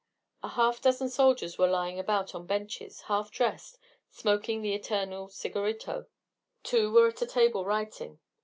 [0.41, 3.77] A half dozen soldiers were lying about on benches, half dressed,
[4.09, 6.07] smoking the eternal cigarrito.
[6.63, 8.19] Two were at a table writing.